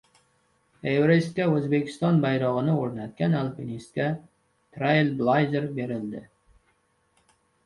Everestga 0.91 1.45
O‘zbekiston 1.57 2.17
bayrog‘ini 2.23 2.73
o‘rnatgan 2.85 3.35
alpinistga 3.43 4.09
Trailblaizer 4.79 5.69
berildi 5.77 6.25